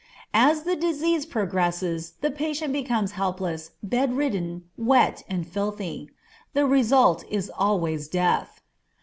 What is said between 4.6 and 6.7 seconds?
wet, and filthy. The